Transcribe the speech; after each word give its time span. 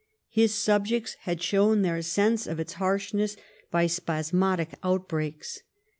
His 0.29 0.51
.subjects 0.55 1.13
had 1.29 1.43
shown 1.43 1.83
their 1.83 2.01
sense 2.01 2.47
of 2.47 2.59
its 2.59 2.73
harshness 2.73 3.37
by 3.69 3.85
spasmodic 3.85 4.69
outbreaks. 4.81 5.61